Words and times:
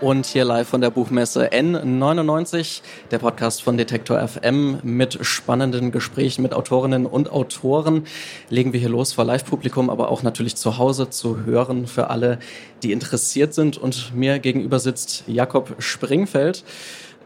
Und 0.00 0.24
hier 0.24 0.46
live 0.46 0.66
von 0.66 0.80
der 0.80 0.88
Buchmesse 0.88 1.50
N99, 1.52 2.80
der 3.10 3.18
Podcast 3.18 3.62
von 3.62 3.76
Detektor 3.76 4.26
FM 4.26 4.78
mit 4.82 5.18
spannenden 5.26 5.92
Gesprächen 5.92 6.40
mit 6.40 6.54
Autorinnen 6.54 7.04
und 7.04 7.30
Autoren. 7.30 8.04
Legen 8.48 8.72
wir 8.72 8.80
hier 8.80 8.88
los 8.88 9.12
vor 9.12 9.26
Live-Publikum, 9.26 9.90
aber 9.90 10.08
auch 10.08 10.22
natürlich 10.22 10.56
zu 10.56 10.78
Hause 10.78 11.10
zu 11.10 11.44
hören 11.44 11.86
für 11.86 12.08
alle, 12.08 12.38
die 12.82 12.92
interessiert 12.92 13.52
sind. 13.52 13.76
Und 13.76 14.14
mir 14.14 14.38
gegenüber 14.38 14.78
sitzt 14.78 15.24
Jakob 15.26 15.74
Springfeld 15.78 16.64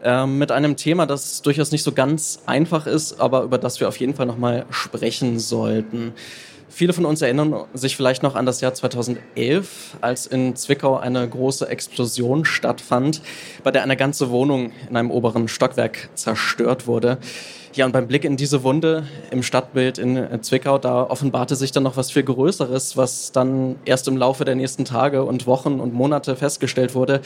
äh, 0.03 0.25
mit 0.25 0.51
einem 0.51 0.75
Thema, 0.75 1.05
das 1.05 1.41
durchaus 1.41 1.71
nicht 1.71 1.83
so 1.83 1.93
ganz 1.93 2.41
einfach 2.45 2.87
ist, 2.87 3.21
aber 3.21 3.43
über 3.43 3.57
das 3.57 3.79
wir 3.79 3.87
auf 3.87 4.01
jeden 4.01 4.15
Fall 4.15 4.25
nochmal 4.25 4.65
sprechen 4.69 5.39
sollten. 5.39 6.11
Viele 6.77 6.91
von 6.91 7.05
uns 7.05 7.21
erinnern 7.21 7.55
sich 7.73 7.95
vielleicht 7.95 8.21
noch 8.21 8.35
an 8.35 8.45
das 8.45 8.59
Jahr 8.59 8.73
2011, 8.73 9.95
als 10.01 10.27
in 10.27 10.57
Zwickau 10.57 10.97
eine 10.97 11.25
große 11.25 11.69
Explosion 11.69 12.43
stattfand, 12.43 13.21
bei 13.63 13.71
der 13.71 13.81
eine 13.81 13.95
ganze 13.95 14.29
Wohnung 14.29 14.73
in 14.89 14.97
einem 14.97 15.09
oberen 15.09 15.47
Stockwerk 15.47 16.09
zerstört 16.15 16.85
wurde. 16.85 17.17
Ja, 17.75 17.85
und 17.85 17.93
beim 17.93 18.09
Blick 18.09 18.25
in 18.25 18.35
diese 18.35 18.63
Wunde 18.63 19.07
im 19.31 19.41
Stadtbild 19.41 19.99
in 19.99 20.43
Zwickau, 20.43 20.77
da 20.77 21.03
offenbarte 21.03 21.55
sich 21.55 21.71
dann 21.71 21.83
noch 21.83 21.95
was 21.95 22.11
viel 22.11 22.23
Größeres, 22.23 22.97
was 22.97 23.31
dann 23.31 23.77
erst 23.85 24.09
im 24.09 24.17
Laufe 24.17 24.43
der 24.43 24.55
nächsten 24.55 24.83
Tage 24.83 25.23
und 25.23 25.47
Wochen 25.47 25.79
und 25.79 25.93
Monate 25.93 26.35
festgestellt 26.35 26.93
wurde 26.93 27.21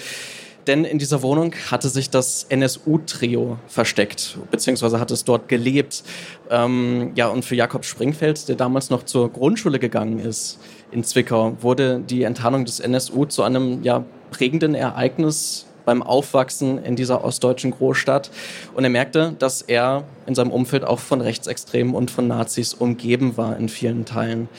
denn 0.68 0.86
in 0.86 1.00
dieser 1.00 1.22
Wohnung 1.22 1.54
hatte 1.72 1.90
sich 1.90 2.10
das 2.10 2.46
NSU-Trio 2.50 3.58
versteckt, 3.68 4.38
beziehungsweise 4.52 5.00
hat 5.00 5.12
es 5.12 5.24
dort 5.24 5.48
gelebt. 5.48 6.04
Ähm, 6.50 7.12
ja, 7.16 7.28
und 7.28 7.46
für 7.46 7.56
Jakob 7.56 7.86
Springfeld, 7.86 8.48
der 8.50 8.56
damals 8.56 8.90
noch 8.90 9.04
zur 9.04 9.32
Grundschule 9.32 9.80
gegangen 9.80 10.20
ist 10.20 10.60
in 10.92 11.04
Zwickau, 11.04 11.58
wurde 11.62 12.00
die 12.00 12.24
Enttarnung 12.24 12.66
des 12.66 12.80
NSU 12.80 13.26
zu 13.26 13.44
einem 13.44 13.84
ja, 13.84 14.04
prägenden 14.32 14.76
Ereignis 14.76 15.66
beim 15.86 16.04
Aufwachsen 16.04 16.84
in 16.84 16.96
dieser 16.96 17.24
ostdeutschen 17.24 17.72
Großstadt. 17.72 18.30
Und 18.76 18.84
er 18.84 18.92
merkte, 18.92 19.36
dass 19.40 19.64
er 19.64 20.04
in 20.28 20.36
seinem 20.36 20.52
Umfeld 20.52 20.84
auch 20.84 21.00
von 21.00 21.20
Rechtsextremen 21.20 21.96
und 21.96 22.12
von 22.12 22.28
Nazis 22.28 22.76
umgeben 22.76 23.38
war 23.38 23.58
in 23.58 23.70
vielen 23.70 24.06
Teilen. 24.06 24.50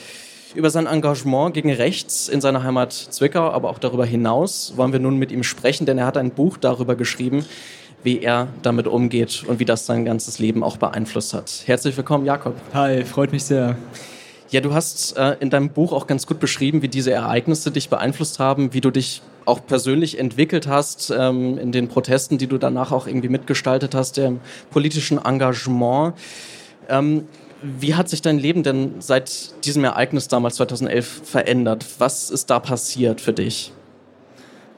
Über 0.53 0.69
sein 0.69 0.85
Engagement 0.85 1.53
gegen 1.53 1.71
rechts 1.71 2.27
in 2.27 2.41
seiner 2.41 2.63
Heimat 2.63 2.91
Zwickau, 2.91 3.51
aber 3.51 3.69
auch 3.69 3.79
darüber 3.79 4.05
hinaus 4.05 4.73
wollen 4.75 4.91
wir 4.91 4.99
nun 4.99 5.15
mit 5.15 5.31
ihm 5.31 5.43
sprechen, 5.43 5.85
denn 5.85 5.97
er 5.97 6.05
hat 6.05 6.17
ein 6.17 6.31
Buch 6.31 6.57
darüber 6.57 6.95
geschrieben, 6.95 7.45
wie 8.03 8.19
er 8.19 8.49
damit 8.61 8.85
umgeht 8.85 9.45
und 9.47 9.59
wie 9.59 9.65
das 9.65 9.85
sein 9.85 10.03
ganzes 10.03 10.39
Leben 10.39 10.61
auch 10.61 10.75
beeinflusst 10.75 11.33
hat. 11.33 11.63
Herzlich 11.65 11.95
willkommen, 11.95 12.25
Jakob. 12.25 12.55
Hi, 12.73 13.05
freut 13.05 13.31
mich 13.31 13.45
sehr. 13.45 13.77
Ja, 14.49 14.59
du 14.59 14.73
hast 14.73 15.15
äh, 15.17 15.37
in 15.39 15.49
deinem 15.49 15.69
Buch 15.69 15.93
auch 15.93 16.05
ganz 16.05 16.27
gut 16.27 16.41
beschrieben, 16.41 16.81
wie 16.81 16.89
diese 16.89 17.11
Ereignisse 17.11 17.71
dich 17.71 17.87
beeinflusst 17.87 18.39
haben, 18.39 18.73
wie 18.73 18.81
du 18.81 18.91
dich 18.91 19.21
auch 19.45 19.65
persönlich 19.65 20.19
entwickelt 20.19 20.67
hast 20.67 21.13
ähm, 21.17 21.57
in 21.57 21.71
den 21.71 21.87
Protesten, 21.87 22.37
die 22.37 22.47
du 22.47 22.57
danach 22.57 22.91
auch 22.91 23.07
irgendwie 23.07 23.29
mitgestaltet 23.29 23.95
hast, 23.95 24.17
dem 24.17 24.41
politischen 24.69 25.17
Engagement. 25.23 26.15
Ähm, 26.89 27.23
wie 27.63 27.95
hat 27.95 28.09
sich 28.09 28.21
dein 28.21 28.39
Leben 28.39 28.63
denn 28.63 28.95
seit 28.99 29.65
diesem 29.65 29.83
Ereignis 29.83 30.27
damals 30.27 30.55
2011 30.55 31.21
verändert? 31.25 31.85
Was 31.99 32.29
ist 32.29 32.49
da 32.49 32.59
passiert 32.59 33.21
für 33.21 33.33
dich? 33.33 33.71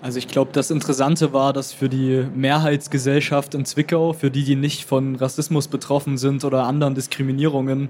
Also 0.01 0.17
ich 0.17 0.27
glaube, 0.27 0.51
das 0.51 0.69
Interessante 0.69 1.31
war, 1.31 1.53
dass 1.53 1.71
für 1.71 1.87
die 1.87 2.25
Mehrheitsgesellschaft 2.35 3.55
in 3.55 3.63
Zwickau, 3.63 4.11
für 4.11 4.29
die, 4.29 4.43
die 4.43 4.57
nicht 4.57 4.83
von 4.83 5.15
Rassismus 5.15 5.69
betroffen 5.69 6.17
sind 6.17 6.43
oder 6.43 6.65
anderen 6.65 6.93
Diskriminierungen, 6.93 7.89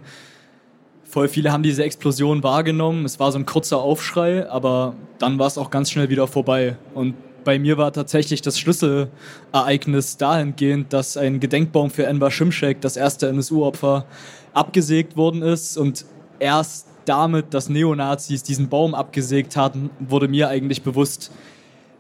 voll 1.04 1.28
viele 1.28 1.52
haben 1.52 1.64
diese 1.64 1.84
Explosion 1.84 2.44
wahrgenommen. 2.44 3.06
Es 3.06 3.20
war 3.20 3.32
so 3.32 3.40
ein 3.40 3.48
kurzer 3.48 3.80
Aufschrei, 3.80 4.48
aber 4.48 4.96
dann 5.18 5.40
war 5.40 5.48
es 5.48 5.58
auch 5.58 5.72
ganz 5.72 5.90
schnell 5.90 6.10
wieder 6.10 6.28
vorbei. 6.28 6.78
Und 6.94 7.16
bei 7.44 7.60
mir 7.60 7.78
war 7.78 7.92
tatsächlich 7.94 8.42
das 8.42 8.60
Schlüsselereignis 8.60 10.18
dahingehend, 10.18 10.94
dass 10.94 11.18
ein 11.18 11.40
Gedenkbaum 11.40 11.90
für 11.90 12.06
Enver 12.06 12.32
Şimşek, 12.32 12.82
das 12.82 12.98
erste 12.98 13.28
NSU-Opfer, 13.28 14.06
abgesägt 14.54 15.18
worden 15.18 15.42
ist. 15.42 15.78
Und 15.78 16.06
erst 16.40 16.88
damit, 17.06 17.54
dass 17.54 17.70
Neonazis 17.70 18.44
diesen 18.44 18.70
Baum 18.70 18.96
abgesägt 18.96 19.56
hatten, 19.56 19.90
wurde 20.00 20.28
mir 20.28 20.50
eigentlich 20.50 20.84
bewusst, 20.84 21.32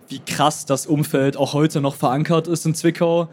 wie 0.10 0.20
krass 0.20 0.66
das 0.66 0.86
Umfeld 0.86 1.38
auch 1.38 1.54
heute 1.54 1.82
noch 1.82 1.96
verankert 1.96 2.48
ist 2.48 2.66
in 2.66 2.76
Zwickau. 2.76 3.30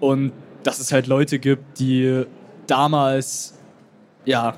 Und 0.00 0.32
dass 0.62 0.78
es 0.78 0.92
halt 0.92 1.06
Leute 1.06 1.38
gibt, 1.38 1.78
die 1.78 2.24
damals 2.66 3.54
ja 4.24 4.54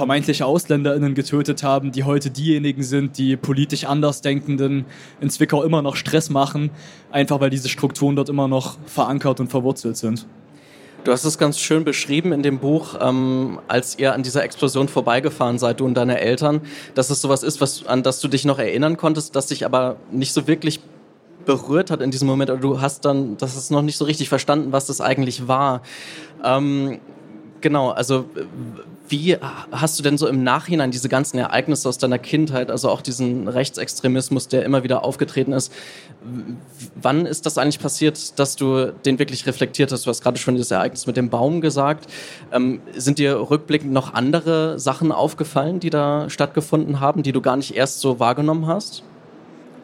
vermeintliche 0.00 0.46
AusländerInnen 0.46 1.14
getötet 1.14 1.62
haben, 1.62 1.92
die 1.92 2.04
heute 2.04 2.30
diejenigen 2.30 2.82
sind, 2.82 3.18
die 3.18 3.36
politisch 3.36 3.84
Andersdenkenden 3.84 4.86
in 5.20 5.28
Zwickau 5.28 5.62
immer 5.62 5.82
noch 5.82 5.94
Stress 5.94 6.30
machen, 6.30 6.70
einfach 7.10 7.38
weil 7.40 7.50
diese 7.50 7.68
Strukturen 7.68 8.16
dort 8.16 8.30
immer 8.30 8.48
noch 8.48 8.78
verankert 8.86 9.40
und 9.40 9.48
verwurzelt 9.48 9.98
sind. 9.98 10.26
Du 11.04 11.12
hast 11.12 11.24
es 11.26 11.36
ganz 11.36 11.58
schön 11.58 11.84
beschrieben 11.84 12.32
in 12.32 12.42
dem 12.42 12.60
Buch, 12.60 12.96
ähm, 12.98 13.58
als 13.68 13.98
ihr 13.98 14.14
an 14.14 14.22
dieser 14.22 14.42
Explosion 14.42 14.88
vorbeigefahren 14.88 15.58
seid, 15.58 15.80
du 15.80 15.84
und 15.84 15.92
deine 15.92 16.18
Eltern, 16.18 16.62
dass 16.94 17.10
es 17.10 17.20
sowas 17.20 17.42
ist, 17.42 17.60
was, 17.60 17.84
an 17.84 18.02
das 18.02 18.20
du 18.20 18.28
dich 18.28 18.46
noch 18.46 18.58
erinnern 18.58 18.96
konntest, 18.96 19.36
das 19.36 19.48
dich 19.48 19.66
aber 19.66 19.96
nicht 20.10 20.32
so 20.32 20.46
wirklich 20.46 20.80
berührt 21.44 21.90
hat 21.90 22.00
in 22.00 22.10
diesem 22.10 22.26
Moment, 22.26 22.50
du 22.62 22.80
hast 22.80 23.04
dann, 23.04 23.36
das 23.36 23.54
ist 23.54 23.70
noch 23.70 23.82
nicht 23.82 23.98
so 23.98 24.06
richtig 24.06 24.30
verstanden, 24.30 24.72
was 24.72 24.86
das 24.86 25.02
eigentlich 25.02 25.46
war. 25.46 25.82
Ähm, 26.42 27.00
genau, 27.60 27.90
also 27.90 28.26
wie 29.08 29.36
hast 29.72 29.98
du 29.98 30.02
denn 30.02 30.16
so 30.16 30.28
im 30.28 30.42
Nachhinein 30.44 30.90
diese 30.90 31.08
ganzen 31.08 31.38
Ereignisse 31.38 31.88
aus 31.88 31.98
deiner 31.98 32.18
Kindheit, 32.18 32.70
also 32.70 32.88
auch 32.88 33.02
diesen 33.02 33.48
Rechtsextremismus, 33.48 34.48
der 34.48 34.64
immer 34.64 34.84
wieder 34.84 35.04
aufgetreten 35.04 35.52
ist, 35.52 35.72
wann 37.00 37.26
ist 37.26 37.44
das 37.46 37.58
eigentlich 37.58 37.80
passiert, 37.80 38.38
dass 38.38 38.56
du 38.56 38.92
den 39.04 39.18
wirklich 39.18 39.46
reflektiert 39.46 39.90
hast? 39.90 40.06
Du 40.06 40.10
hast 40.10 40.22
gerade 40.22 40.38
schon 40.38 40.54
dieses 40.54 40.70
Ereignis 40.70 41.06
mit 41.06 41.16
dem 41.16 41.28
Baum 41.28 41.60
gesagt. 41.60 42.08
Ähm, 42.52 42.80
sind 42.94 43.18
dir 43.18 43.50
rückblickend 43.50 43.92
noch 43.92 44.14
andere 44.14 44.78
Sachen 44.78 45.12
aufgefallen, 45.12 45.80
die 45.80 45.90
da 45.90 46.30
stattgefunden 46.30 47.00
haben, 47.00 47.22
die 47.22 47.32
du 47.32 47.40
gar 47.40 47.56
nicht 47.56 47.74
erst 47.74 48.00
so 48.00 48.20
wahrgenommen 48.20 48.66
hast? 48.66 49.02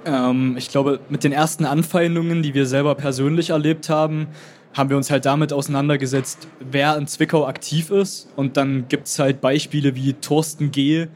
Ähm, 0.05 0.57
ich 0.57 0.69
glaube, 0.71 1.01
mit 1.09 1.25
den 1.25 1.33
ersten 1.33 1.65
Anfeindungen, 1.65 2.43
die 2.43 2.55
wir 2.55 2.67
selber 2.67 2.95
persönlich 2.95 3.51
erlebt 3.51 3.89
haben, 3.89 4.29
haben 4.77 4.91
wir 4.91 4.97
uns 4.99 5.11
halt 5.11 5.25
damit 5.25 5.55
auseinandergesetzt, 5.55 6.49
wer 6.61 6.99
in 6.99 7.07
Zwickau 7.07 7.47
aktiv 7.47 7.91
ist. 7.91 8.29
Und 8.37 8.59
dann 8.59 8.89
gibt 8.89 9.07
es 9.07 9.19
halt 9.19 9.41
Beispiele 9.41 9.97
wie 9.97 10.13
Thorsten 10.13 10.71
G., 10.71 11.07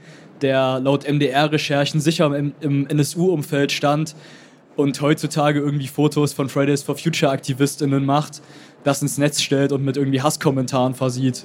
der 0.40 0.80
laut 0.80 1.06
MDR-Recherchen 1.06 2.00
sicher 2.00 2.34
im, 2.34 2.54
im 2.60 2.86
NSU-Umfeld 2.86 3.72
stand 3.72 4.16
und 4.76 4.98
heutzutage 5.02 5.60
irgendwie 5.60 5.86
Fotos 5.86 6.32
von 6.32 6.48
Fridays 6.48 6.82
for 6.82 6.96
Future-AktivistInnen 6.96 8.06
macht, 8.06 8.40
das 8.82 9.02
ins 9.02 9.18
Netz 9.18 9.42
stellt 9.42 9.72
und 9.72 9.84
mit 9.84 9.98
irgendwie 9.98 10.22
Hasskommentaren 10.22 10.94
versieht. 10.94 11.44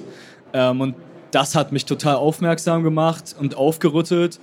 Ähm, 0.54 0.80
und 0.80 0.94
das 1.32 1.54
hat 1.54 1.72
mich 1.72 1.84
total 1.84 2.14
aufmerksam 2.14 2.82
gemacht 2.82 3.36
und 3.38 3.58
aufgerüttelt. 3.58 4.40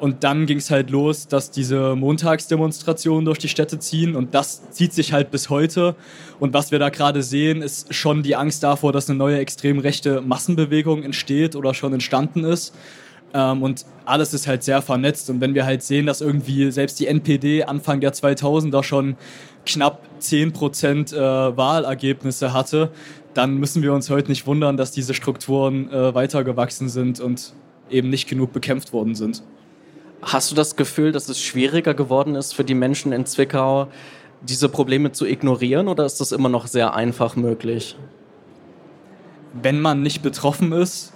Und 0.00 0.24
dann 0.24 0.46
ging 0.46 0.56
es 0.56 0.70
halt 0.70 0.88
los, 0.88 1.28
dass 1.28 1.50
diese 1.50 1.94
Montagsdemonstrationen 1.94 3.26
durch 3.26 3.38
die 3.38 3.48
Städte 3.48 3.78
ziehen 3.78 4.16
und 4.16 4.34
das 4.34 4.70
zieht 4.70 4.94
sich 4.94 5.12
halt 5.12 5.30
bis 5.30 5.50
heute. 5.50 5.94
Und 6.38 6.54
was 6.54 6.72
wir 6.72 6.78
da 6.78 6.88
gerade 6.88 7.22
sehen, 7.22 7.60
ist 7.60 7.92
schon 7.92 8.22
die 8.22 8.34
Angst 8.34 8.62
davor, 8.62 8.94
dass 8.94 9.10
eine 9.10 9.18
neue 9.18 9.38
extrem 9.38 9.78
rechte 9.78 10.22
Massenbewegung 10.22 11.02
entsteht 11.02 11.54
oder 11.54 11.74
schon 11.74 11.92
entstanden 11.92 12.44
ist. 12.44 12.74
Ähm, 13.34 13.62
und 13.62 13.84
alles 14.06 14.32
ist 14.32 14.46
halt 14.46 14.62
sehr 14.62 14.80
vernetzt. 14.80 15.28
Und 15.28 15.42
wenn 15.42 15.54
wir 15.54 15.66
halt 15.66 15.82
sehen, 15.82 16.06
dass 16.06 16.22
irgendwie 16.22 16.70
selbst 16.70 16.98
die 16.98 17.06
NPD 17.06 17.64
Anfang 17.64 18.00
der 18.00 18.14
2000er 18.14 18.82
schon 18.82 19.16
knapp 19.66 20.00
10% 20.18 21.14
äh, 21.14 21.56
Wahlergebnisse 21.58 22.54
hatte, 22.54 22.90
dann 23.34 23.58
müssen 23.58 23.82
wir 23.82 23.92
uns 23.92 24.08
heute 24.08 24.28
nicht 24.28 24.46
wundern, 24.46 24.78
dass 24.78 24.92
diese 24.92 25.12
Strukturen 25.12 25.92
äh, 25.92 26.14
weitergewachsen 26.14 26.88
sind 26.88 27.20
und 27.20 27.52
eben 27.90 28.08
nicht 28.08 28.30
genug 28.30 28.54
bekämpft 28.54 28.94
worden 28.94 29.14
sind. 29.14 29.42
Hast 30.22 30.50
du 30.50 30.54
das 30.54 30.76
Gefühl, 30.76 31.12
dass 31.12 31.28
es 31.28 31.40
schwieriger 31.40 31.94
geworden 31.94 32.34
ist 32.34 32.54
für 32.54 32.64
die 32.64 32.74
Menschen 32.74 33.12
in 33.12 33.24
Zwickau, 33.24 33.88
diese 34.42 34.68
Probleme 34.68 35.12
zu 35.12 35.26
ignorieren 35.26 35.88
oder 35.88 36.04
ist 36.04 36.20
das 36.20 36.32
immer 36.32 36.48
noch 36.48 36.66
sehr 36.66 36.94
einfach 36.94 37.36
möglich? 37.36 37.96
Wenn 39.54 39.80
man 39.80 40.02
nicht 40.02 40.22
betroffen 40.22 40.72
ist, 40.72 41.12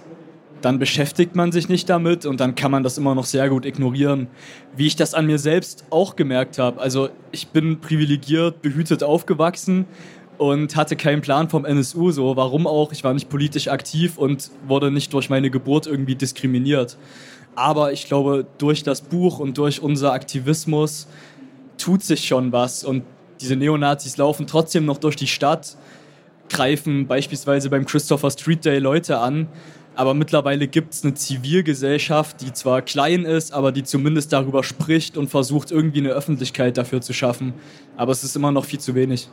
dann 0.61 0.79
beschäftigt 0.79 1.35
man 1.35 1.51
sich 1.51 1.69
nicht 1.69 1.87
damit 1.89 2.25
und 2.25 2.39
dann 2.39 2.55
kann 2.55 2.71
man 2.71 2.81
das 2.81 2.97
immer 2.97 3.13
noch 3.13 3.25
sehr 3.25 3.49
gut 3.49 3.65
ignorieren. 3.65 4.27
Wie 4.75 4.87
ich 4.87 4.95
das 4.95 5.13
an 5.13 5.27
mir 5.27 5.37
selbst 5.37 5.85
auch 5.91 6.15
gemerkt 6.15 6.57
habe. 6.57 6.81
Also 6.81 7.09
ich 7.31 7.49
bin 7.49 7.79
privilegiert, 7.81 8.63
behütet 8.63 9.03
aufgewachsen 9.03 9.85
und 10.39 10.75
hatte 10.75 10.95
keinen 10.95 11.21
Plan 11.21 11.49
vom 11.49 11.65
NSU, 11.65 12.11
so 12.11 12.35
warum 12.35 12.65
auch. 12.65 12.91
Ich 12.91 13.03
war 13.03 13.13
nicht 13.13 13.29
politisch 13.29 13.67
aktiv 13.67 14.17
und 14.17 14.49
wurde 14.67 14.89
nicht 14.89 15.13
durch 15.13 15.29
meine 15.29 15.51
Geburt 15.51 15.85
irgendwie 15.85 16.15
diskriminiert. 16.15 16.97
Aber 17.55 17.93
ich 17.93 18.07
glaube, 18.07 18.45
durch 18.57 18.83
das 18.83 19.01
Buch 19.01 19.39
und 19.39 19.57
durch 19.57 19.81
unser 19.81 20.11
Aktivismus 20.11 21.07
tut 21.77 22.03
sich 22.03 22.27
schon 22.27 22.51
was. 22.51 22.83
Und 22.83 23.03
diese 23.41 23.55
Neonazis 23.55 24.17
laufen 24.17 24.47
trotzdem 24.47 24.85
noch 24.85 24.97
durch 24.97 25.15
die 25.15 25.27
Stadt, 25.27 25.77
greifen 26.49 27.07
beispielsweise 27.07 27.69
beim 27.69 27.85
Christopher 27.85 28.31
Street 28.31 28.65
Day 28.65 28.79
Leute 28.79 29.19
an. 29.19 29.47
Aber 29.95 30.13
mittlerweile 30.13 30.67
gibt 30.67 30.93
es 30.93 31.03
eine 31.03 31.13
Zivilgesellschaft, 31.13 32.41
die 32.41 32.51
zwar 32.51 32.81
klein 32.81 33.23
ist, 33.23 33.53
aber 33.53 33.71
die 33.71 33.83
zumindest 33.83 34.33
darüber 34.33 34.61
spricht 34.63 35.15
und 35.15 35.29
versucht, 35.29 35.71
irgendwie 35.71 35.99
eine 35.99 36.09
Öffentlichkeit 36.09 36.77
dafür 36.77 36.99
zu 36.99 37.13
schaffen. 37.13 37.53
Aber 37.95 38.11
es 38.11 38.23
ist 38.23 38.35
immer 38.35 38.51
noch 38.51 38.65
viel 38.65 38.79
zu 38.79 38.93
wenig. 38.93 39.29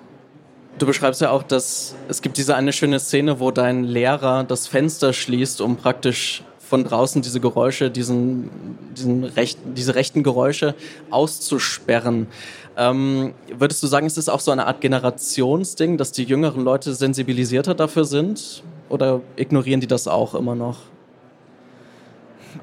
Du 0.78 0.86
beschreibst 0.86 1.20
ja 1.20 1.30
auch, 1.30 1.42
dass 1.42 1.96
es 2.08 2.22
gibt 2.22 2.38
diese 2.38 2.54
eine 2.54 2.72
schöne 2.72 3.00
Szene, 3.00 3.40
wo 3.40 3.50
dein 3.50 3.84
Lehrer 3.84 4.44
das 4.44 4.68
Fenster 4.68 5.12
schließt, 5.12 5.60
um 5.60 5.76
praktisch 5.76 6.44
von 6.72 6.84
draußen 6.84 7.20
diese 7.20 7.38
Geräusche, 7.38 7.90
diesen, 7.90 8.48
diesen 8.96 9.24
recht, 9.24 9.58
diese 9.76 9.94
rechten 9.94 10.22
Geräusche 10.22 10.74
auszusperren. 11.10 12.28
Ähm, 12.78 13.34
würdest 13.54 13.82
du 13.82 13.86
sagen, 13.86 14.06
ist 14.06 14.16
das 14.16 14.30
auch 14.30 14.40
so 14.40 14.52
eine 14.52 14.66
Art 14.66 14.80
Generationsding, 14.80 15.98
dass 15.98 16.12
die 16.12 16.24
jüngeren 16.24 16.64
Leute 16.64 16.94
sensibilisierter 16.94 17.74
dafür 17.74 18.06
sind? 18.06 18.62
Oder 18.88 19.20
ignorieren 19.36 19.82
die 19.82 19.86
das 19.86 20.08
auch 20.08 20.34
immer 20.34 20.54
noch? 20.54 20.78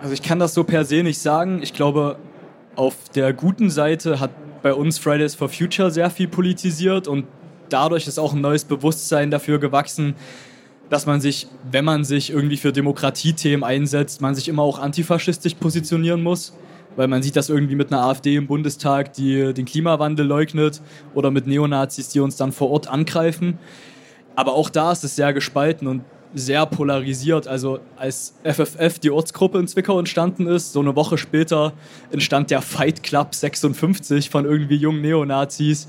Also 0.01 0.11
ich 0.15 0.23
kann 0.23 0.39
das 0.39 0.55
so 0.55 0.63
per 0.63 0.85
se 0.85 1.03
nicht 1.03 1.19
sagen. 1.19 1.61
Ich 1.61 1.75
glaube, 1.75 2.15
auf 2.75 2.95
der 3.13 3.31
guten 3.31 3.69
Seite 3.69 4.19
hat 4.19 4.31
bei 4.63 4.73
uns 4.73 4.97
Fridays 4.97 5.35
for 5.35 5.49
Future 5.49 5.91
sehr 5.91 6.09
viel 6.09 6.27
politisiert 6.27 7.07
und 7.07 7.27
dadurch 7.69 8.07
ist 8.07 8.17
auch 8.17 8.33
ein 8.33 8.41
neues 8.41 8.65
Bewusstsein 8.65 9.29
dafür 9.29 9.59
gewachsen, 9.59 10.15
dass 10.89 11.05
man 11.05 11.21
sich, 11.21 11.47
wenn 11.71 11.85
man 11.85 12.03
sich 12.03 12.31
irgendwie 12.31 12.57
für 12.57 12.71
Demokratiethemen 12.71 13.63
einsetzt, 13.63 14.21
man 14.21 14.35
sich 14.35 14.47
immer 14.47 14.63
auch 14.63 14.79
antifaschistisch 14.79 15.55
positionieren 15.55 16.23
muss 16.23 16.53
weil 16.95 17.07
man 17.07 17.23
sieht 17.23 17.37
das 17.37 17.47
irgendwie 17.49 17.75
mit 17.75 17.93
einer 17.93 18.03
AfD 18.03 18.35
im 18.35 18.47
Bundestag, 18.47 19.13
die 19.13 19.53
den 19.53 19.63
Klimawandel 19.63 20.25
leugnet 20.25 20.81
oder 21.13 21.31
mit 21.31 21.47
Neonazis, 21.47 22.09
die 22.09 22.19
uns 22.19 22.35
dann 22.35 22.51
vor 22.51 22.71
Ort 22.71 22.87
angreifen. 22.87 23.57
Aber 24.35 24.53
auch 24.53 24.69
da 24.69 24.91
ist 24.91 25.03
es 25.05 25.15
sehr 25.15 25.31
gespalten 25.31 25.87
und 25.87 26.01
sehr 26.33 26.65
polarisiert. 26.65 27.47
Also 27.47 27.79
als 27.95 28.33
FFF, 28.43 28.99
die 28.99 29.11
Ortsgruppe 29.11 29.59
in 29.59 29.67
Zwickau 29.67 29.97
entstanden 29.97 30.45
ist, 30.47 30.73
so 30.73 30.81
eine 30.81 30.95
Woche 30.95 31.17
später 31.17 31.73
entstand 32.11 32.51
der 32.51 32.61
Fight 32.61 33.01
Club 33.01 33.33
56 33.33 34.29
von 34.29 34.45
irgendwie 34.45 34.75
jungen 34.75 35.01
Neonazis, 35.01 35.87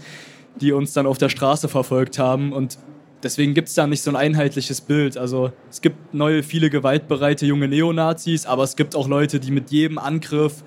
die 0.60 0.72
uns 0.72 0.92
dann 0.92 1.06
auf 1.06 1.18
der 1.18 1.28
Straße 1.28 1.68
verfolgt 1.68 2.18
haben. 2.18 2.52
Und 2.52 2.78
deswegen 3.22 3.54
gibt 3.54 3.68
es 3.68 3.74
da 3.74 3.86
nicht 3.86 4.02
so 4.02 4.10
ein 4.10 4.16
einheitliches 4.16 4.80
Bild. 4.80 5.16
Also 5.16 5.52
es 5.70 5.80
gibt 5.80 6.14
neue, 6.14 6.42
viele 6.42 6.70
gewaltbereite 6.70 7.46
junge 7.46 7.68
Neonazis, 7.68 8.46
aber 8.46 8.62
es 8.62 8.76
gibt 8.76 8.96
auch 8.96 9.08
Leute, 9.08 9.40
die 9.40 9.50
mit 9.50 9.70
jedem 9.70 9.98
Angriff 9.98 10.62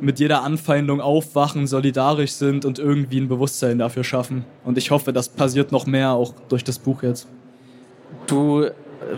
mit 0.00 0.18
jeder 0.18 0.42
Anfeindung 0.42 1.00
aufwachen, 1.00 1.66
solidarisch 1.66 2.32
sind 2.32 2.64
und 2.64 2.78
irgendwie 2.78 3.20
ein 3.20 3.28
Bewusstsein 3.28 3.78
dafür 3.78 4.02
schaffen. 4.02 4.44
Und 4.64 4.76
ich 4.76 4.90
hoffe, 4.90 5.12
das 5.12 5.28
passiert 5.28 5.70
noch 5.70 5.86
mehr, 5.86 6.12
auch 6.12 6.34
durch 6.48 6.64
das 6.64 6.78
Buch 6.78 7.02
jetzt. 7.02 7.28
Du 8.26 8.66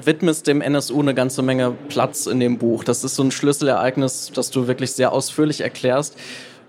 widmest 0.04 0.46
dem 0.46 0.60
NSU 0.60 1.00
eine 1.00 1.14
ganze 1.14 1.42
Menge 1.42 1.72
Platz 1.88 2.26
in 2.26 2.40
dem 2.40 2.58
Buch. 2.58 2.84
Das 2.84 3.04
ist 3.04 3.14
so 3.14 3.22
ein 3.22 3.30
Schlüsselereignis, 3.30 4.30
das 4.34 4.50
du 4.50 4.66
wirklich 4.66 4.92
sehr 4.92 5.12
ausführlich 5.12 5.60
erklärst. 5.60 6.16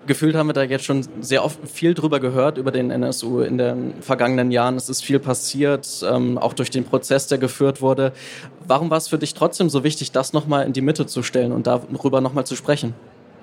Gefühlt 0.08 0.36
haben 0.36 0.48
wir 0.48 0.54
da 0.54 0.64
jetzt 0.64 0.86
schon 0.86 1.06
sehr 1.22 1.44
oft 1.44 1.58
viel 1.68 1.94
drüber 1.94 2.20
gehört, 2.20 2.58
über 2.58 2.72
den 2.72 2.92
NSU 2.92 3.42
in 3.42 3.58
den 3.58 3.94
vergangenen 4.02 4.52
Jahren. 4.52 4.76
Es 4.76 4.88
ist 4.88 5.04
viel 5.04 5.20
passiert, 5.20 6.06
ähm, 6.08 6.38
auch 6.38 6.54
durch 6.54 6.70
den 6.70 6.84
Prozess, 6.84 7.28
der 7.28 7.40
geführt 7.40 7.82
wurde. 7.82 8.14
Warum 8.68 8.90
war 8.90 8.98
es 8.98 9.08
für 9.08 9.18
dich 9.18 9.34
trotzdem 9.34 9.70
so 9.70 9.84
wichtig, 9.84 10.12
das 10.12 10.34
nochmal 10.34 10.66
in 10.66 10.74
die 10.74 10.82
Mitte 10.82 11.08
zu 11.08 11.24
stellen 11.24 11.52
und 11.52 11.66
darüber 11.66 12.22
nochmal 12.22 12.46
zu 12.46 12.56
sprechen? 12.56 12.94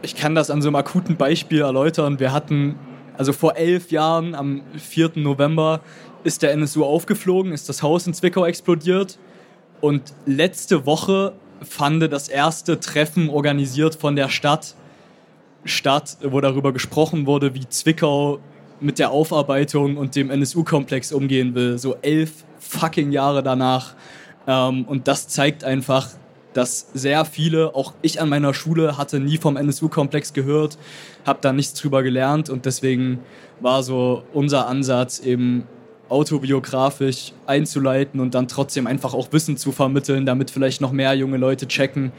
ich 0.02 0.16
kann 0.16 0.34
das 0.34 0.50
an 0.50 0.60
so 0.60 0.68
einem 0.68 0.76
akuten 0.76 1.16
Beispiel 1.16 1.60
erläutern. 1.60 2.20
Wir 2.20 2.32
hatten, 2.32 2.78
also 3.16 3.32
vor 3.32 3.56
elf 3.56 3.90
Jahren, 3.90 4.34
am 4.34 4.62
4. 4.76 5.12
November, 5.16 5.80
ist 6.24 6.42
der 6.42 6.52
NSU 6.52 6.84
aufgeflogen, 6.84 7.52
ist 7.52 7.68
das 7.68 7.82
Haus 7.82 8.06
in 8.06 8.14
Zwickau 8.14 8.44
explodiert. 8.44 9.18
Und 9.80 10.02
letzte 10.26 10.86
Woche 10.86 11.32
fand 11.62 12.12
das 12.12 12.28
erste 12.28 12.80
Treffen 12.80 13.30
organisiert 13.30 13.94
von 13.94 14.16
der 14.16 14.28
Stadt 14.28 14.74
statt, 15.64 16.16
wo 16.22 16.40
darüber 16.40 16.72
gesprochen 16.72 17.26
wurde, 17.26 17.54
wie 17.54 17.68
Zwickau 17.68 18.40
mit 18.80 18.98
der 18.98 19.10
Aufarbeitung 19.10 19.96
und 19.96 20.16
dem 20.16 20.30
NSU-Komplex 20.30 21.12
umgehen 21.12 21.54
will. 21.54 21.78
So 21.78 21.96
elf 22.02 22.44
fucking 22.58 23.12
Jahre 23.12 23.42
danach. 23.42 23.94
Ähm, 24.46 24.84
und 24.84 25.08
das 25.08 25.28
zeigt 25.28 25.64
einfach, 25.64 26.08
dass 26.52 26.88
sehr 26.92 27.24
viele, 27.24 27.74
auch 27.74 27.94
ich 28.02 28.20
an 28.20 28.28
meiner 28.28 28.54
Schule, 28.54 28.98
hatte 28.98 29.20
nie 29.20 29.38
vom 29.38 29.56
NSU-Komplex 29.56 30.32
gehört, 30.32 30.78
habe 31.24 31.38
da 31.40 31.52
nichts 31.52 31.80
drüber 31.80 32.02
gelernt 32.02 32.50
und 32.50 32.66
deswegen 32.66 33.20
war 33.60 33.82
so 33.82 34.24
unser 34.32 34.66
Ansatz 34.66 35.20
eben 35.20 35.66
autobiografisch 36.08 37.32
einzuleiten 37.46 38.20
und 38.20 38.34
dann 38.34 38.48
trotzdem 38.48 38.86
einfach 38.86 39.14
auch 39.14 39.32
Wissen 39.32 39.56
zu 39.56 39.72
vermitteln, 39.72 40.26
damit 40.26 40.50
vielleicht 40.50 40.82
noch 40.82 40.92
mehr 40.92 41.14
junge 41.14 41.38
Leute 41.38 41.66
checken, 41.66 42.12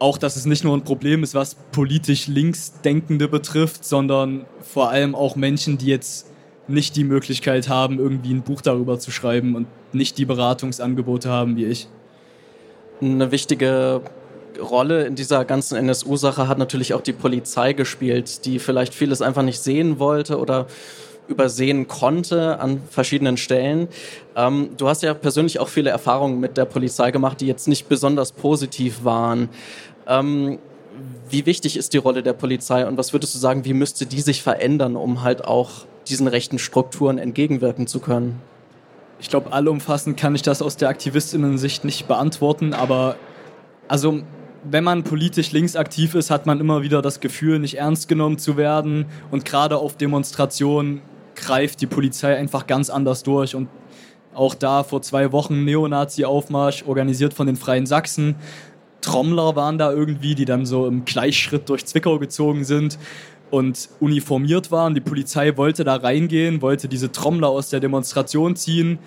auch 0.00 0.18
dass 0.18 0.34
es 0.34 0.46
nicht 0.46 0.64
nur 0.64 0.76
ein 0.76 0.82
Problem 0.82 1.22
ist, 1.22 1.34
was 1.34 1.54
politisch 1.54 2.26
Linksdenkende 2.26 3.28
betrifft, 3.28 3.84
sondern 3.84 4.46
vor 4.60 4.90
allem 4.90 5.14
auch 5.14 5.36
Menschen, 5.36 5.78
die 5.78 5.86
jetzt 5.86 6.26
nicht 6.66 6.96
die 6.96 7.04
Möglichkeit 7.04 7.68
haben, 7.68 7.98
irgendwie 7.98 8.32
ein 8.32 8.42
Buch 8.42 8.62
darüber 8.62 8.98
zu 8.98 9.10
schreiben 9.10 9.54
und 9.54 9.66
nicht 9.92 10.18
die 10.18 10.24
Beratungsangebote 10.24 11.28
haben 11.28 11.56
wie 11.56 11.66
ich. 11.66 11.88
Eine 13.00 13.30
wichtige 13.30 14.00
Rolle 14.60 15.04
in 15.04 15.16
dieser 15.16 15.44
ganzen 15.44 15.76
NSU-Sache 15.76 16.48
hat 16.48 16.58
natürlich 16.58 16.94
auch 16.94 17.02
die 17.02 17.12
Polizei 17.12 17.72
gespielt, 17.72 18.44
die 18.46 18.58
vielleicht 18.58 18.94
vieles 18.94 19.20
einfach 19.20 19.42
nicht 19.42 19.60
sehen 19.60 19.98
wollte 19.98 20.38
oder 20.38 20.66
übersehen 21.30 21.88
konnte 21.88 22.60
an 22.60 22.82
verschiedenen 22.90 23.36
Stellen. 23.36 23.88
Ähm, 24.36 24.70
du 24.76 24.88
hast 24.88 25.02
ja 25.02 25.14
persönlich 25.14 25.58
auch 25.60 25.68
viele 25.68 25.90
Erfahrungen 25.90 26.40
mit 26.40 26.56
der 26.56 26.66
Polizei 26.66 27.10
gemacht, 27.10 27.40
die 27.40 27.46
jetzt 27.46 27.68
nicht 27.68 27.88
besonders 27.88 28.32
positiv 28.32 29.04
waren. 29.04 29.48
Ähm, 30.06 30.58
wie 31.30 31.46
wichtig 31.46 31.76
ist 31.76 31.94
die 31.94 31.98
Rolle 31.98 32.22
der 32.22 32.34
Polizei 32.34 32.86
und 32.86 32.98
was 32.98 33.12
würdest 33.12 33.34
du 33.34 33.38
sagen, 33.38 33.64
wie 33.64 33.72
müsste 33.72 34.04
die 34.04 34.20
sich 34.20 34.42
verändern, 34.42 34.96
um 34.96 35.22
halt 35.22 35.44
auch 35.44 35.86
diesen 36.08 36.26
rechten 36.26 36.58
Strukturen 36.58 37.18
entgegenwirken 37.18 37.86
zu 37.86 38.00
können? 38.00 38.40
ich 39.20 39.28
glaube, 39.28 39.52
allumfassend 39.52 40.16
kann 40.18 40.34
ich 40.34 40.42
das 40.42 40.62
aus 40.62 40.76
der 40.76 40.88
Aktivistinnen-Sicht 40.88 41.84
nicht 41.84 42.08
beantworten, 42.08 42.72
aber 42.72 43.16
also 43.86 44.22
wenn 44.64 44.84
man 44.84 45.04
politisch 45.04 45.52
links 45.52 45.76
aktiv 45.76 46.14
ist, 46.14 46.30
hat 46.30 46.46
man 46.46 46.60
immer 46.60 46.82
wieder 46.82 47.02
das 47.02 47.20
Gefühl, 47.20 47.58
nicht 47.58 47.78
ernst 47.78 48.08
genommen 48.08 48.38
zu 48.38 48.56
werden 48.56 49.06
und 49.30 49.44
gerade 49.44 49.76
auf 49.76 49.96
Demonstrationen 49.96 51.02
greift 51.40 51.80
die 51.80 51.86
Polizei 51.86 52.36
einfach 52.36 52.66
ganz 52.66 52.90
anders 52.90 53.22
durch 53.22 53.54
und 53.54 53.68
auch 54.34 54.54
da 54.54 54.84
vor 54.84 55.02
zwei 55.02 55.32
Wochen 55.32 55.64
Neonazi-Aufmarsch, 55.64 56.84
organisiert 56.86 57.34
von 57.34 57.46
den 57.46 57.56
Freien 57.56 57.86
Sachsen. 57.86 58.36
Trommler 59.00 59.56
waren 59.56 59.78
da 59.78 59.92
irgendwie, 59.92 60.34
die 60.34 60.44
dann 60.44 60.66
so 60.66 60.86
im 60.86 61.04
Gleichschritt 61.04 61.68
durch 61.68 61.84
Zwickau 61.86 62.18
gezogen 62.18 62.64
sind 62.64 62.98
und 63.50 63.88
uniformiert 63.98 64.70
waren. 64.70 64.94
Die 64.94 65.00
Polizei 65.00 65.56
wollte 65.56 65.84
da 65.84 65.96
reingehen, 65.96 66.62
wollte 66.62 66.88
diese 66.88 67.10
Trommler 67.10 67.48
aus 67.48 67.70
der 67.70 67.80
Demonstration 67.80 68.56
ziehen. 68.56 68.98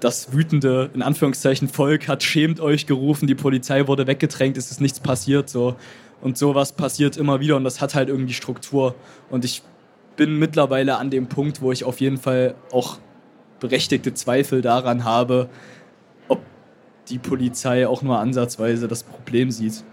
Das 0.00 0.32
wütende, 0.32 0.90
in 0.94 1.02
Anführungszeichen, 1.02 1.68
Volk 1.68 2.08
hat 2.08 2.22
schämt 2.22 2.60
euch 2.60 2.86
gerufen, 2.86 3.26
die 3.26 3.34
Polizei 3.34 3.86
wurde 3.86 4.06
weggedrängt, 4.06 4.56
es 4.56 4.70
ist 4.70 4.80
nichts 4.80 5.00
passiert. 5.00 5.48
So. 5.48 5.76
Und 6.22 6.38
sowas 6.38 6.72
passiert 6.72 7.16
immer 7.16 7.40
wieder 7.40 7.56
und 7.56 7.64
das 7.64 7.80
hat 7.80 7.94
halt 7.94 8.08
irgendwie 8.08 8.34
Struktur. 8.34 8.94
Und 9.30 9.44
ich 9.44 9.62
bin 10.16 10.38
mittlerweile 10.38 10.96
an 10.96 11.10
dem 11.10 11.28
Punkt, 11.28 11.62
wo 11.62 11.72
ich 11.72 11.84
auf 11.84 12.00
jeden 12.00 12.18
Fall 12.18 12.54
auch 12.72 12.98
berechtigte 13.60 14.14
Zweifel 14.14 14.62
daran 14.62 15.04
habe, 15.04 15.48
ob 16.28 16.40
die 17.08 17.18
Polizei 17.18 17.86
auch 17.86 18.02
nur 18.02 18.18
ansatzweise 18.18 18.88
das 18.88 19.02
Problem 19.02 19.50
sieht. 19.50 19.84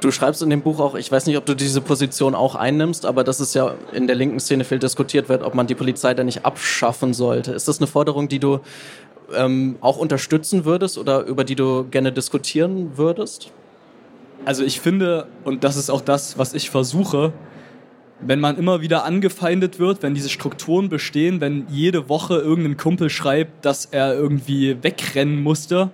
Du 0.00 0.10
schreibst 0.10 0.42
in 0.42 0.50
dem 0.50 0.62
Buch 0.62 0.80
auch, 0.80 0.96
ich 0.96 1.12
weiß 1.12 1.26
nicht, 1.26 1.36
ob 1.36 1.46
du 1.46 1.54
diese 1.54 1.80
Position 1.80 2.34
auch 2.34 2.56
einnimmst, 2.56 3.06
aber 3.06 3.22
dass 3.22 3.38
es 3.38 3.54
ja 3.54 3.74
in 3.92 4.08
der 4.08 4.16
linken 4.16 4.40
Szene 4.40 4.64
viel 4.64 4.80
diskutiert 4.80 5.28
wird, 5.28 5.42
ob 5.42 5.54
man 5.54 5.68
die 5.68 5.76
Polizei 5.76 6.12
da 6.12 6.24
nicht 6.24 6.44
abschaffen 6.44 7.14
sollte. 7.14 7.52
Ist 7.52 7.68
das 7.68 7.78
eine 7.78 7.86
Forderung, 7.86 8.28
die 8.28 8.40
du 8.40 8.58
ähm, 9.32 9.76
auch 9.80 9.98
unterstützen 9.98 10.64
würdest 10.64 10.98
oder 10.98 11.22
über 11.24 11.44
die 11.44 11.54
du 11.54 11.84
gerne 11.84 12.10
diskutieren 12.10 12.96
würdest? 12.96 13.52
Also 14.44 14.64
ich 14.64 14.80
finde, 14.80 15.28
und 15.44 15.62
das 15.62 15.76
ist 15.76 15.88
auch 15.88 16.00
das, 16.00 16.36
was 16.36 16.52
ich 16.52 16.68
versuche, 16.70 17.32
wenn 18.26 18.40
man 18.40 18.56
immer 18.56 18.80
wieder 18.80 19.04
angefeindet 19.04 19.78
wird, 19.78 20.02
wenn 20.02 20.14
diese 20.14 20.28
Strukturen 20.28 20.88
bestehen, 20.88 21.40
wenn 21.40 21.66
jede 21.68 22.08
Woche 22.08 22.36
irgendein 22.36 22.76
Kumpel 22.76 23.10
schreibt, 23.10 23.64
dass 23.64 23.86
er 23.86 24.14
irgendwie 24.14 24.76
wegrennen 24.82 25.42
musste, 25.42 25.90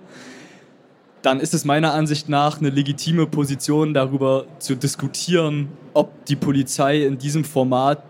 dann 1.21 1.39
ist 1.39 1.53
es 1.53 1.65
meiner 1.65 1.93
Ansicht 1.93 2.29
nach 2.29 2.59
eine 2.59 2.69
legitime 2.69 3.25
Position, 3.25 3.93
darüber 3.93 4.45
zu 4.59 4.75
diskutieren, 4.75 5.69
ob 5.93 6.25
die 6.25 6.35
Polizei 6.35 7.03
in 7.03 7.17
diesem 7.17 7.43
Format 7.43 8.03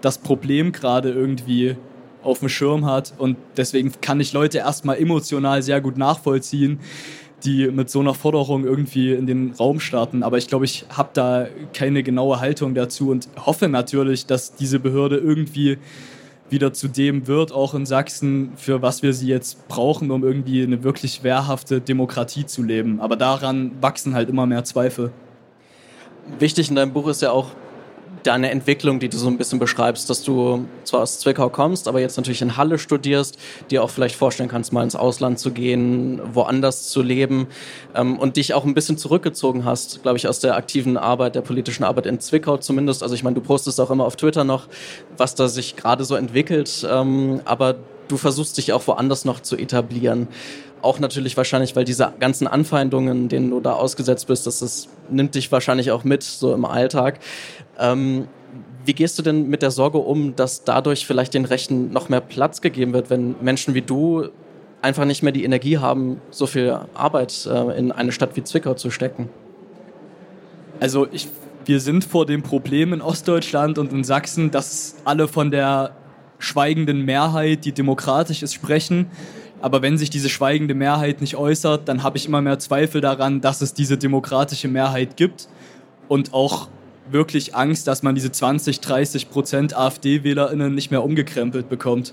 das 0.00 0.18
Problem 0.18 0.72
gerade 0.72 1.10
irgendwie 1.10 1.76
auf 2.22 2.40
dem 2.40 2.48
Schirm 2.48 2.86
hat. 2.86 3.14
Und 3.18 3.36
deswegen 3.56 3.92
kann 4.00 4.20
ich 4.20 4.32
Leute 4.32 4.58
erstmal 4.58 4.98
emotional 4.98 5.62
sehr 5.62 5.80
gut 5.80 5.96
nachvollziehen, 5.96 6.80
die 7.46 7.68
mit 7.68 7.88
so 7.88 8.00
einer 8.00 8.12
Forderung 8.12 8.64
irgendwie 8.64 9.12
in 9.12 9.26
den 9.26 9.52
Raum 9.52 9.80
starten. 9.80 10.22
Aber 10.22 10.36
ich 10.36 10.48
glaube, 10.48 10.64
ich 10.64 10.84
habe 10.90 11.10
da 11.12 11.46
keine 11.72 12.02
genaue 12.02 12.40
Haltung 12.40 12.74
dazu 12.74 13.10
und 13.10 13.28
hoffe 13.44 13.68
natürlich, 13.68 14.26
dass 14.26 14.54
diese 14.56 14.80
Behörde 14.80 15.16
irgendwie 15.16 15.78
wieder 16.50 16.72
zu 16.72 16.88
dem 16.88 17.26
wird, 17.26 17.52
auch 17.52 17.74
in 17.74 17.86
Sachsen, 17.86 18.52
für 18.56 18.82
was 18.82 19.02
wir 19.02 19.12
sie 19.12 19.28
jetzt 19.28 19.66
brauchen, 19.68 20.10
um 20.10 20.24
irgendwie 20.24 20.62
eine 20.62 20.84
wirklich 20.84 21.22
wehrhafte 21.22 21.80
Demokratie 21.80 22.46
zu 22.46 22.62
leben. 22.62 23.00
Aber 23.00 23.16
daran 23.16 23.72
wachsen 23.80 24.14
halt 24.14 24.28
immer 24.28 24.46
mehr 24.46 24.64
Zweifel. 24.64 25.12
Wichtig 26.38 26.68
in 26.68 26.76
deinem 26.76 26.92
Buch 26.92 27.08
ist 27.08 27.22
ja 27.22 27.30
auch 27.30 27.50
deine 28.22 28.50
Entwicklung, 28.50 28.98
die 28.98 29.08
du 29.08 29.16
so 29.16 29.28
ein 29.28 29.38
bisschen 29.38 29.58
beschreibst, 29.58 30.10
dass 30.10 30.22
du 30.22 30.66
zwar 30.84 31.02
aus 31.02 31.20
Zwickau 31.20 31.48
kommst, 31.48 31.88
aber 31.88 32.00
jetzt 32.00 32.16
natürlich 32.16 32.42
in 32.42 32.56
Halle 32.56 32.78
studierst, 32.78 33.38
dir 33.70 33.82
auch 33.82 33.90
vielleicht 33.90 34.16
vorstellen 34.16 34.48
kannst, 34.48 34.72
mal 34.72 34.82
ins 34.82 34.96
Ausland 34.96 35.38
zu 35.38 35.50
gehen, 35.50 36.20
woanders 36.32 36.88
zu 36.88 37.02
leben 37.02 37.46
ähm, 37.94 38.18
und 38.18 38.36
dich 38.36 38.54
auch 38.54 38.64
ein 38.64 38.74
bisschen 38.74 38.98
zurückgezogen 38.98 39.64
hast, 39.64 40.02
glaube 40.02 40.18
ich, 40.18 40.28
aus 40.28 40.40
der 40.40 40.56
aktiven 40.56 40.96
Arbeit, 40.96 41.34
der 41.34 41.42
politischen 41.42 41.84
Arbeit 41.84 42.06
in 42.06 42.20
Zwickau 42.20 42.56
zumindest. 42.56 43.02
Also 43.02 43.14
ich 43.14 43.22
meine, 43.22 43.34
du 43.34 43.40
postest 43.40 43.80
auch 43.80 43.90
immer 43.90 44.04
auf 44.04 44.16
Twitter 44.16 44.44
noch, 44.44 44.68
was 45.16 45.34
da 45.34 45.48
sich 45.48 45.76
gerade 45.76 46.04
so 46.04 46.14
entwickelt, 46.14 46.86
ähm, 46.90 47.40
aber 47.44 47.76
du 48.08 48.16
versuchst 48.16 48.56
dich 48.58 48.72
auch 48.72 48.86
woanders 48.86 49.24
noch 49.24 49.40
zu 49.40 49.56
etablieren 49.56 50.28
auch 50.82 50.98
natürlich 50.98 51.36
wahrscheinlich, 51.36 51.74
weil 51.74 51.84
diese 51.84 52.12
ganzen 52.20 52.46
Anfeindungen, 52.46 53.28
denen 53.28 53.50
du 53.50 53.60
da 53.60 53.72
ausgesetzt 53.72 54.26
bist, 54.26 54.46
das, 54.46 54.60
das 54.60 54.88
nimmt 55.10 55.34
dich 55.34 55.50
wahrscheinlich 55.50 55.90
auch 55.90 56.04
mit, 56.04 56.22
so 56.22 56.54
im 56.54 56.64
Alltag. 56.64 57.18
Ähm, 57.78 58.28
wie 58.84 58.94
gehst 58.94 59.18
du 59.18 59.22
denn 59.22 59.48
mit 59.48 59.62
der 59.62 59.70
Sorge 59.70 59.98
um, 59.98 60.36
dass 60.36 60.64
dadurch 60.64 61.06
vielleicht 61.06 61.34
den 61.34 61.44
Rechten 61.44 61.92
noch 61.92 62.08
mehr 62.08 62.20
Platz 62.20 62.60
gegeben 62.60 62.92
wird, 62.92 63.10
wenn 63.10 63.34
Menschen 63.40 63.74
wie 63.74 63.82
du 63.82 64.28
einfach 64.80 65.04
nicht 65.04 65.22
mehr 65.22 65.32
die 65.32 65.44
Energie 65.44 65.78
haben, 65.78 66.20
so 66.30 66.46
viel 66.46 66.78
Arbeit 66.94 67.46
äh, 67.46 67.78
in 67.78 67.90
eine 67.90 68.12
Stadt 68.12 68.36
wie 68.36 68.44
Zwickau 68.44 68.74
zu 68.74 68.90
stecken? 68.90 69.28
Also 70.78 71.08
ich, 71.10 71.28
wir 71.64 71.80
sind 71.80 72.04
vor 72.04 72.26
dem 72.26 72.42
Problem 72.42 72.92
in 72.92 73.02
Ostdeutschland 73.02 73.78
und 73.78 73.92
in 73.92 74.04
Sachsen, 74.04 74.50
dass 74.50 74.96
alle 75.04 75.26
von 75.26 75.50
der 75.50 75.96
schweigenden 76.38 77.04
Mehrheit, 77.04 77.64
die 77.64 77.72
demokratisch 77.72 78.42
ist, 78.42 78.54
sprechen. 78.54 79.06
Aber 79.60 79.82
wenn 79.82 79.98
sich 79.98 80.10
diese 80.10 80.28
schweigende 80.28 80.74
Mehrheit 80.74 81.20
nicht 81.20 81.36
äußert, 81.36 81.88
dann 81.88 82.02
habe 82.02 82.18
ich 82.18 82.26
immer 82.26 82.42
mehr 82.42 82.58
Zweifel 82.58 83.00
daran, 83.00 83.40
dass 83.40 83.62
es 83.62 83.74
diese 83.74 83.96
demokratische 83.96 84.68
Mehrheit 84.68 85.16
gibt 85.16 85.48
und 86.08 86.34
auch 86.34 86.68
wirklich 87.10 87.54
Angst, 87.54 87.86
dass 87.86 88.02
man 88.02 88.14
diese 88.14 88.32
20, 88.32 88.80
30 88.80 89.30
Prozent 89.30 89.76
AfD-WählerInnen 89.76 90.74
nicht 90.74 90.90
mehr 90.90 91.04
umgekrempelt 91.04 91.68
bekommt. 91.68 92.12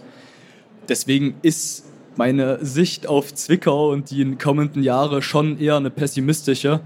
Deswegen 0.88 1.35
ist 1.41 1.85
meine 2.15 2.63
Sicht 2.63 3.07
auf 3.07 3.33
Zwickau 3.33 3.91
und 3.91 4.12
die 4.12 4.35
kommenden 4.35 4.83
Jahre 4.83 5.21
schon 5.21 5.59
eher 5.59 5.77
eine 5.77 5.89
pessimistische. 5.89 6.81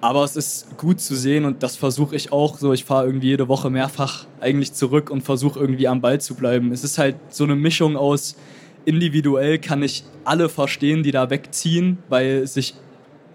Aber 0.00 0.24
es 0.24 0.36
ist 0.36 0.76
gut 0.78 1.00
zu 1.00 1.14
sehen 1.14 1.44
und 1.44 1.62
das 1.62 1.76
versuche 1.76 2.16
ich 2.16 2.32
auch 2.32 2.58
so. 2.58 2.72
Ich 2.72 2.84
fahre 2.84 3.06
irgendwie 3.06 3.28
jede 3.28 3.48
Woche 3.48 3.70
mehrfach 3.70 4.26
eigentlich 4.40 4.72
zurück 4.72 5.10
und 5.10 5.22
versuche 5.22 5.60
irgendwie 5.60 5.86
am 5.86 6.00
Ball 6.00 6.20
zu 6.20 6.34
bleiben. 6.34 6.72
Es 6.72 6.82
ist 6.82 6.98
halt 6.98 7.16
so 7.30 7.44
eine 7.44 7.54
Mischung 7.54 7.96
aus 7.96 8.36
individuell 8.84 9.58
kann 9.58 9.82
ich 9.82 10.04
alle 10.24 10.48
verstehen, 10.48 11.02
die 11.02 11.10
da 11.10 11.30
wegziehen, 11.30 11.98
weil 12.08 12.46
sich 12.46 12.74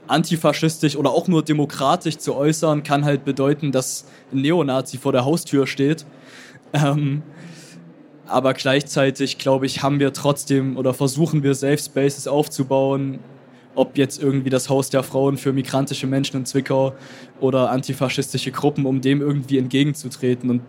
antifaschistisch 0.08 0.96
oder 0.96 1.12
auch 1.12 1.27
nur 1.27 1.44
demokratisch 1.44 2.18
zu 2.18 2.36
äußern, 2.36 2.84
kann 2.84 3.06
halt 3.06 3.25
bedeuten, 3.25 3.72
dass 3.72 4.06
ein 4.32 4.42
Neonazi 4.42 4.98
vor 4.98 5.12
der 5.12 5.25
Haustür 5.25 5.68
steht. 5.68 6.06
Ähm, 6.74 7.24
aber 8.25 8.54
gleichzeitig, 8.54 9.38
glaube 9.38 9.66
ich, 9.66 9.84
haben 9.84 10.00
wir 10.00 10.13
trotzdem 10.13 10.77
oder 10.77 10.94
versuchen 10.94 11.44
wir 11.44 11.54
Safe 11.54 11.77
Spaces 11.77 12.27
aufzubauen, 12.27 13.20
ob 13.75 13.98
jetzt 13.98 14.22
irgendwie 14.22 14.50
das 14.50 14.70
Haus 14.70 14.89
der 14.89 15.04
Frauen 15.04 15.38
für 15.38 15.54
migrantische 15.54 16.08
Menschen 16.08 16.38
in 16.38 16.46
Zwickau 16.46 16.94
oder 17.39 17.70
antifaschistische 17.70 18.51
Gruppen, 18.51 18.86
um 18.86 19.01
dem 19.01 19.22
irgendwie 19.22 19.58
entgegenzutreten. 19.58 20.50
Und 20.50 20.62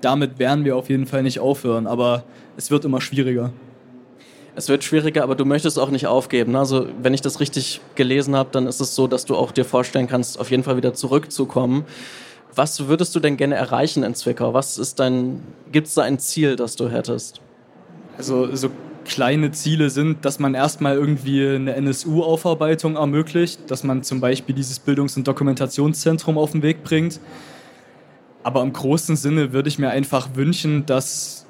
damit 0.00 0.38
werden 0.38 0.64
wir 0.64 0.76
auf 0.76 0.90
jeden 0.90 1.06
Fall 1.06 1.22
nicht 1.22 1.40
aufhören, 1.40 1.86
aber 1.86 2.24
es 2.56 2.70
wird 2.70 2.84
immer 2.84 3.00
schwieriger. 3.00 3.52
Es 4.58 4.68
wird 4.68 4.82
schwieriger, 4.82 5.22
aber 5.22 5.36
du 5.36 5.44
möchtest 5.44 5.78
auch 5.78 5.90
nicht 5.90 6.08
aufgeben. 6.08 6.50
Ne? 6.50 6.58
Also 6.58 6.88
wenn 7.00 7.14
ich 7.14 7.20
das 7.20 7.38
richtig 7.38 7.80
gelesen 7.94 8.34
habe, 8.34 8.48
dann 8.50 8.66
ist 8.66 8.80
es 8.80 8.96
so, 8.96 9.06
dass 9.06 9.24
du 9.24 9.36
auch 9.36 9.52
dir 9.52 9.64
vorstellen 9.64 10.08
kannst, 10.08 10.40
auf 10.40 10.50
jeden 10.50 10.64
Fall 10.64 10.76
wieder 10.76 10.94
zurückzukommen. 10.94 11.84
Was 12.56 12.88
würdest 12.88 13.14
du 13.14 13.20
denn 13.20 13.36
gerne 13.36 13.54
erreichen 13.54 14.02
in 14.02 14.16
Zwickau? 14.16 14.54
Was 14.54 14.76
ist 14.76 14.98
dein, 14.98 15.44
gibt 15.70 15.86
es 15.86 15.94
da 15.94 16.02
ein 16.02 16.18
Ziel, 16.18 16.56
das 16.56 16.74
du 16.74 16.88
hättest? 16.88 17.40
Also 18.16 18.52
so 18.56 18.70
kleine 19.04 19.52
Ziele 19.52 19.90
sind, 19.90 20.24
dass 20.24 20.40
man 20.40 20.54
erstmal 20.54 20.96
irgendwie 20.96 21.50
eine 21.50 21.76
NSU-Aufarbeitung 21.76 22.96
ermöglicht, 22.96 23.70
dass 23.70 23.84
man 23.84 24.02
zum 24.02 24.18
Beispiel 24.18 24.56
dieses 24.56 24.80
Bildungs- 24.80 25.16
und 25.16 25.28
Dokumentationszentrum 25.28 26.36
auf 26.36 26.50
den 26.50 26.62
Weg 26.62 26.82
bringt. 26.82 27.20
Aber 28.42 28.62
im 28.62 28.72
großen 28.72 29.14
Sinne 29.14 29.52
würde 29.52 29.68
ich 29.68 29.78
mir 29.78 29.90
einfach 29.90 30.30
wünschen, 30.34 30.84
dass 30.84 31.46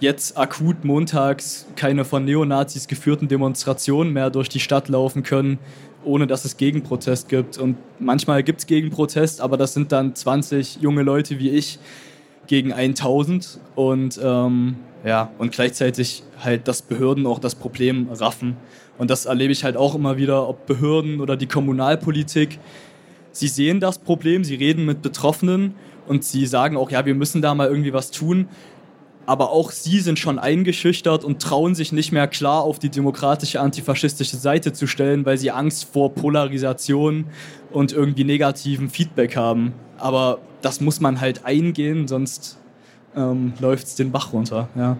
jetzt 0.00 0.36
akut 0.36 0.84
montags 0.84 1.66
keine 1.76 2.04
von 2.04 2.24
Neonazis 2.24 2.88
geführten 2.88 3.28
Demonstrationen 3.28 4.12
mehr 4.12 4.30
durch 4.30 4.48
die 4.48 4.60
Stadt 4.60 4.88
laufen 4.88 5.22
können, 5.22 5.58
ohne 6.04 6.26
dass 6.26 6.44
es 6.44 6.56
Gegenprotest 6.56 7.28
gibt. 7.28 7.58
Und 7.58 7.76
manchmal 7.98 8.42
gibt 8.42 8.60
es 8.60 8.66
Gegenprotest, 8.66 9.40
aber 9.40 9.56
das 9.56 9.74
sind 9.74 9.92
dann 9.92 10.14
20 10.14 10.80
junge 10.80 11.02
Leute 11.02 11.38
wie 11.38 11.50
ich 11.50 11.78
gegen 12.46 12.72
1000 12.72 13.60
und 13.76 14.18
ähm, 14.22 14.76
ja, 15.04 15.30
und 15.38 15.52
gleichzeitig 15.52 16.24
halt, 16.42 16.68
dass 16.68 16.82
Behörden 16.82 17.26
auch 17.26 17.38
das 17.38 17.54
Problem 17.54 18.08
raffen. 18.10 18.56
Und 18.98 19.08
das 19.08 19.24
erlebe 19.24 19.52
ich 19.52 19.64
halt 19.64 19.76
auch 19.76 19.94
immer 19.94 20.16
wieder, 20.16 20.48
ob 20.48 20.66
Behörden 20.66 21.20
oder 21.20 21.36
die 21.36 21.46
Kommunalpolitik, 21.46 22.58
sie 23.32 23.48
sehen 23.48 23.80
das 23.80 23.98
Problem, 23.98 24.44
sie 24.44 24.56
reden 24.56 24.84
mit 24.84 25.00
Betroffenen 25.00 25.74
und 26.06 26.24
sie 26.24 26.44
sagen 26.44 26.76
auch, 26.76 26.90
ja, 26.90 27.06
wir 27.06 27.14
müssen 27.14 27.40
da 27.40 27.54
mal 27.54 27.68
irgendwie 27.68 27.92
was 27.92 28.10
tun, 28.10 28.48
aber 29.26 29.50
auch 29.50 29.70
sie 29.70 30.00
sind 30.00 30.18
schon 30.18 30.38
eingeschüchtert 30.38 31.24
und 31.24 31.40
trauen 31.40 31.74
sich 31.74 31.92
nicht 31.92 32.12
mehr 32.12 32.26
klar 32.26 32.62
auf 32.62 32.78
die 32.78 32.88
demokratische 32.88 33.60
antifaschistische 33.60 34.36
Seite 34.36 34.72
zu 34.72 34.86
stellen, 34.86 35.24
weil 35.24 35.38
sie 35.38 35.50
Angst 35.50 35.84
vor 35.92 36.14
Polarisation 36.14 37.26
und 37.70 37.92
irgendwie 37.92 38.24
negativen 38.24 38.90
Feedback 38.90 39.36
haben. 39.36 39.72
Aber 39.98 40.38
das 40.62 40.80
muss 40.80 41.00
man 41.00 41.20
halt 41.20 41.44
eingehen, 41.44 42.08
sonst 42.08 42.58
ähm, 43.16 43.52
läuft 43.60 43.86
es 43.86 43.94
den 43.94 44.10
Bach 44.10 44.32
runter. 44.32 44.68
Ja. 44.74 44.96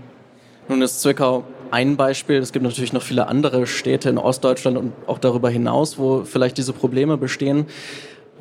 Nun 0.68 0.82
ist 0.82 1.00
Zwickau 1.00 1.44
ein 1.70 1.96
Beispiel. 1.96 2.36
Es 2.36 2.52
gibt 2.52 2.64
natürlich 2.64 2.92
noch 2.92 3.02
viele 3.02 3.28
andere 3.28 3.66
Städte 3.66 4.08
in 4.08 4.18
Ostdeutschland 4.18 4.76
und 4.76 4.92
auch 5.06 5.18
darüber 5.18 5.50
hinaus, 5.50 5.98
wo 5.98 6.24
vielleicht 6.24 6.58
diese 6.58 6.72
Probleme 6.72 7.16
bestehen. 7.16 7.66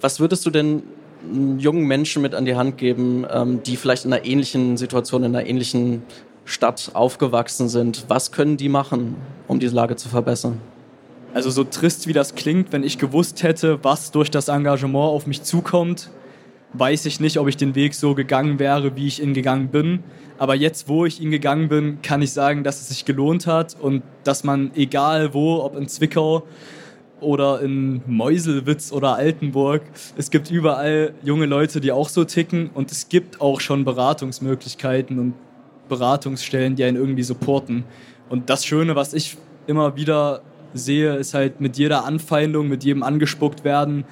Was 0.01 0.19
würdest 0.19 0.45
du 0.45 0.50
denn 0.50 0.83
jungen 1.57 1.85
Menschen 1.85 2.21
mit 2.21 2.33
an 2.33 2.45
die 2.45 2.55
Hand 2.55 2.77
geben, 2.77 3.25
ähm, 3.31 3.61
die 3.63 3.75
vielleicht 3.75 4.05
in 4.05 4.13
einer 4.13 4.25
ähnlichen 4.25 4.77
Situation, 4.77 5.23
in 5.23 5.35
einer 5.35 5.45
ähnlichen 5.45 6.03
Stadt 6.45 6.91
aufgewachsen 6.93 7.69
sind? 7.69 8.05
Was 8.07 8.31
können 8.31 8.57
die 8.57 8.69
machen, 8.69 9.15
um 9.47 9.59
diese 9.59 9.75
Lage 9.75 9.95
zu 9.95 10.09
verbessern? 10.09 10.59
Also 11.33 11.51
so 11.51 11.63
trist 11.63 12.07
wie 12.07 12.13
das 12.13 12.33
klingt, 12.33 12.71
wenn 12.73 12.83
ich 12.83 12.97
gewusst 12.97 13.43
hätte, 13.43 13.83
was 13.83 14.11
durch 14.11 14.31
das 14.31 14.47
Engagement 14.47 15.09
auf 15.09 15.27
mich 15.27 15.43
zukommt, 15.43 16.09
weiß 16.73 17.05
ich 17.05 17.19
nicht, 17.19 17.38
ob 17.38 17.47
ich 17.47 17.57
den 17.57 17.75
Weg 17.75 17.93
so 17.93 18.15
gegangen 18.15 18.59
wäre, 18.59 18.95
wie 18.95 19.07
ich 19.07 19.21
ihn 19.21 19.33
gegangen 19.33 19.69
bin. 19.69 20.03
Aber 20.38 20.55
jetzt, 20.55 20.88
wo 20.88 21.05
ich 21.05 21.21
ihn 21.21 21.31
gegangen 21.31 21.67
bin, 21.67 22.01
kann 22.01 22.21
ich 22.21 22.31
sagen, 22.31 22.63
dass 22.63 22.81
es 22.81 22.89
sich 22.89 23.05
gelohnt 23.05 23.45
hat 23.45 23.75
und 23.79 24.03
dass 24.23 24.43
man, 24.43 24.71
egal 24.75 25.33
wo, 25.33 25.61
ob 25.61 25.75
in 25.75 25.88
Zwickau 25.88 26.43
oder 27.21 27.61
in 27.61 28.01
Meuselwitz 28.07 28.91
oder 28.91 29.15
Altenburg. 29.15 29.81
Es 30.17 30.31
gibt 30.31 30.49
überall 30.51 31.13
junge 31.23 31.45
Leute, 31.45 31.81
die 31.81 31.91
auch 31.91 32.09
so 32.09 32.23
ticken 32.23 32.69
und 32.73 32.91
es 32.91 33.09
gibt 33.09 33.41
auch 33.41 33.61
schon 33.61 33.85
Beratungsmöglichkeiten 33.85 35.19
und 35.19 35.33
Beratungsstellen, 35.88 36.75
die 36.75 36.83
einen 36.83 36.97
irgendwie 36.97 37.23
supporten. 37.23 37.83
Und 38.29 38.49
das 38.49 38.65
Schöne, 38.65 38.95
was 38.95 39.13
ich 39.13 39.38
immer 39.67 39.95
wieder 39.95 40.41
sehe, 40.73 41.15
ist 41.15 41.33
halt 41.33 41.61
mit 41.61 41.77
jeder 41.77 42.05
Anfeindung, 42.05 42.67
mit 42.67 42.83
jedem 42.83 43.03
angespuckt 43.03 43.63
werden. 43.63 44.05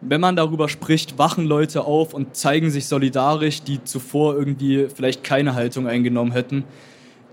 Wenn 0.00 0.20
man 0.20 0.34
darüber 0.34 0.68
spricht, 0.68 1.16
wachen 1.16 1.46
Leute 1.46 1.84
auf 1.84 2.12
und 2.12 2.34
zeigen 2.34 2.70
sich 2.70 2.86
solidarisch, 2.86 3.62
die 3.62 3.84
zuvor 3.84 4.36
irgendwie 4.36 4.88
vielleicht 4.92 5.22
keine 5.22 5.54
Haltung 5.54 5.86
eingenommen 5.86 6.32
hätten. 6.32 6.64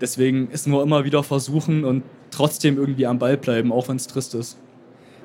Deswegen 0.00 0.48
ist 0.50 0.66
nur 0.68 0.82
immer 0.82 1.04
wieder 1.04 1.22
versuchen 1.22 1.84
und 1.84 2.04
trotzdem 2.30 2.78
irgendwie 2.78 3.06
am 3.06 3.18
Ball 3.18 3.36
bleiben, 3.36 3.72
auch 3.72 3.88
wenn 3.88 3.96
es 3.96 4.06
trist 4.06 4.34
ist. 4.34 4.56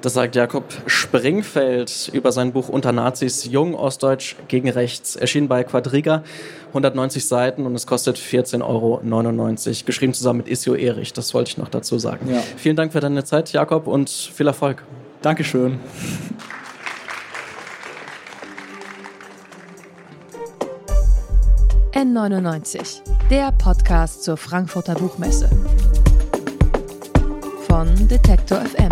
Das 0.06 0.14
sagt 0.14 0.36
Jakob 0.36 0.66
Springfeld 0.86 2.12
über 2.14 2.32
sein 2.32 2.52
Buch 2.54 2.70
Unter 2.70 2.92
Nazis 2.92 3.46
Jung 3.46 3.74
Ostdeutsch 3.74 4.36
gegen 4.48 4.70
Rechts. 4.70 5.16
Erschien 5.16 5.48
bei 5.48 5.64
Quadriga, 5.64 6.24
190 6.68 7.28
Seiten 7.28 7.66
und 7.66 7.74
es 7.74 7.88
kostet 7.88 8.20
14,99 8.20 8.62
Euro. 8.62 9.86
Geschrieben 9.88 10.14
zusammen 10.14 10.38
mit 10.38 10.48
Isio 10.48 10.76
Erich, 10.76 11.12
das 11.12 11.34
wollte 11.34 11.50
ich 11.50 11.58
noch 11.58 11.70
dazu 11.70 11.98
sagen. 11.98 12.32
Ja. 12.32 12.40
Vielen 12.56 12.76
Dank 12.76 12.92
für 12.92 13.00
deine 13.00 13.24
Zeit, 13.24 13.52
Jakob, 13.52 13.88
und 13.88 14.12
viel 14.12 14.46
Erfolg. 14.46 14.84
Dankeschön. 15.24 15.80
N99, 21.94 23.00
der 23.32 23.52
Podcast 23.54 24.24
zur 24.24 24.38
Frankfurter 24.38 24.94
Buchmesse. 24.94 25.50
Von 27.68 28.08
Detektor 28.08 28.60
FM 28.60 28.92